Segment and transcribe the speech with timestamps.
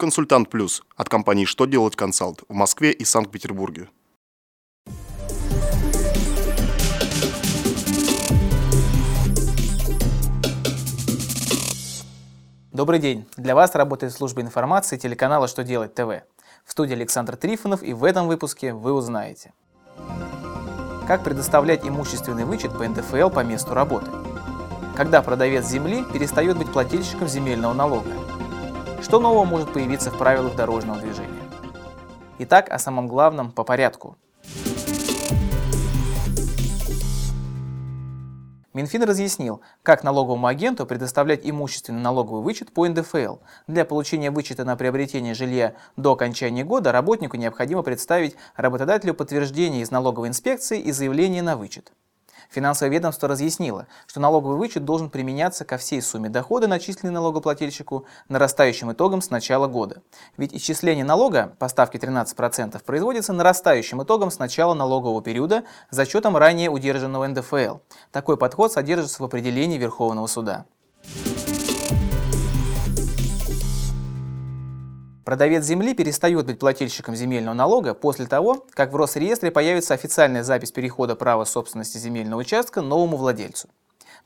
[0.00, 3.88] Консультант Плюс от компании «Что делать консалт» в Москве и Санкт-Петербурге.
[12.70, 13.26] Добрый день!
[13.36, 16.22] Для вас работает служба информации телеканала «Что делать ТВ».
[16.64, 19.52] В студии Александр Трифонов и в этом выпуске вы узнаете
[21.08, 24.12] Как предоставлять имущественный вычет по НДФЛ по месту работы
[24.96, 28.12] Когда продавец земли перестает быть плательщиком земельного налога
[29.02, 31.42] Что нового может появиться в правилах дорожного движения
[32.38, 34.16] Итак, о самом главном по порядку–
[38.78, 43.38] Минфин разъяснил, как налоговому агенту предоставлять имущественный налоговый вычет по НДФЛ.
[43.66, 49.90] Для получения вычета на приобретение жилья до окончания года работнику необходимо представить работодателю подтверждение из
[49.90, 51.90] налоговой инспекции и заявление на вычет.
[52.50, 58.92] Финансовое ведомство разъяснило, что налоговый вычет должен применяться ко всей сумме дохода, начисленной налогоплательщику, нарастающим
[58.92, 60.02] итогом с начала года.
[60.38, 66.36] Ведь исчисление налога по ставке 13% производится нарастающим итогом с начала налогового периода за счетом
[66.36, 67.78] ранее удержанного НДФЛ.
[68.12, 70.64] Такой подход содержится в определении Верховного суда.
[75.28, 80.72] Продавец земли перестает быть плательщиком земельного налога после того, как в Росреестре появится официальная запись
[80.72, 83.68] перехода права собственности земельного участка новому владельцу.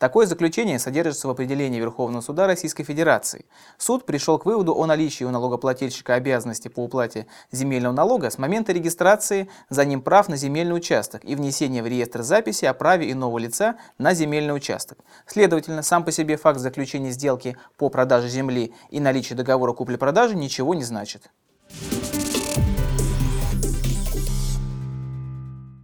[0.02, 3.44] Такое заключение содержится в определении Верховного суда Российской Федерации.
[3.78, 8.72] Суд пришел к выводу о наличии у налогоплательщика обязанности по уплате земельного налога с момента
[8.72, 13.38] регистрации за ним прав на земельный участок и внесения в реестр записи о праве иного
[13.38, 14.98] лица на земельный участок.
[15.24, 20.74] Следовательно, сам по себе факт заключения сделки по продаже земли и наличие договора купли-продажи ничего
[20.74, 21.30] не значит.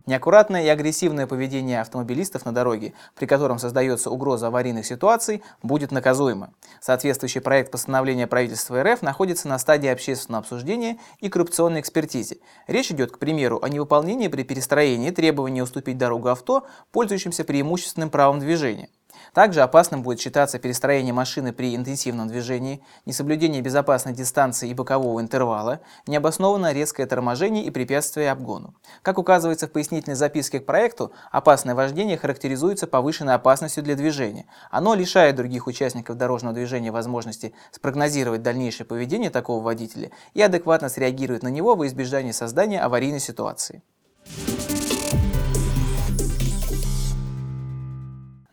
[0.09, 6.55] Неаккуратное и агрессивное поведение автомобилистов на дороге, при котором создается угроза аварийных ситуаций, будет наказуемо.
[6.81, 12.39] Соответствующий проект постановления правительства РФ находится на стадии общественного обсуждения и коррупционной экспертизе.
[12.67, 18.41] Речь идет, к примеру, о невыполнении при перестроении требования уступить дорогу авто, пользующимся преимущественным правом
[18.41, 18.89] движения.
[19.35, 25.81] Также опасным будет считаться перестроение машины при интенсивном движении, несоблюдение безопасной дистанции и бокового интервала,
[26.07, 28.75] необоснованное резкое торможение и препятствие обгону.
[29.03, 34.47] Как указывается в пояснительной записке к проекту, опасное вождение характеризуется повышенной опасностью для движения.
[34.71, 41.43] Оно лишает других участников дорожного движения возможности спрогнозировать дальнейшее поведение такого водителя и адекватно среагировать
[41.43, 43.83] на него во избежание создания аварийной ситуации.